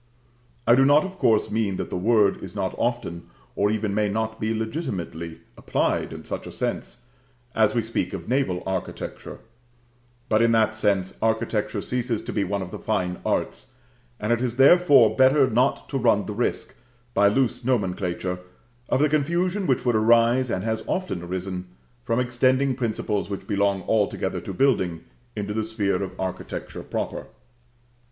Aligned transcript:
I 0.65 0.73
do 0.73 0.83
not, 0.83 1.03
of 1.05 1.19
course, 1.19 1.51
mean 1.51 1.75
that 1.77 1.91
the 1.91 1.95
word 1.95 2.41
is 2.41 2.55
not 2.55 2.73
often, 2.75 3.27
or 3.55 3.69
even 3.69 3.93
may 3.93 4.09
not 4.09 4.39
be 4.39 4.51
legitimately, 4.51 5.41
applied 5.55 6.11
in 6.11 6.25
such 6.25 6.47
a 6.47 6.51
sense 6.51 7.05
(as 7.53 7.75
we 7.75 7.83
speak 7.83 8.11
of 8.11 8.27
naval 8.27 8.63
architecture); 8.65 9.41
but 10.27 10.41
in 10.41 10.53
that 10.53 10.73
sense 10.73 11.13
architecture 11.21 11.81
ceases 11.81 12.23
to 12.23 12.33
be 12.33 12.43
one 12.43 12.63
of 12.63 12.71
the 12.71 12.79
fine 12.79 13.19
arts, 13.23 13.75
and 14.19 14.33
it 14.33 14.41
is 14.41 14.55
therefore 14.55 15.15
better 15.15 15.47
not 15.47 15.87
to 15.89 15.99
run 15.99 16.25
the 16.25 16.33
risk, 16.33 16.73
by 17.13 17.27
loose 17.27 17.63
nomenclature, 17.63 18.39
of 18.89 19.01
the 19.01 19.07
confusion 19.07 19.67
which 19.67 19.85
would 19.85 19.95
arise, 19.95 20.49
and 20.49 20.63
has 20.63 20.83
often 20.87 21.21
arisen, 21.21 21.67
from 22.03 22.19
extending 22.19 22.73
principles 22.73 23.29
which 23.29 23.45
belong 23.45 23.83
altogether 23.83 24.41
to 24.41 24.51
building, 24.51 25.01
into 25.35 25.53
the 25.53 25.63
sphere 25.63 26.01
of 26.01 26.19
architecture 26.19 26.81
proper. 26.81 27.27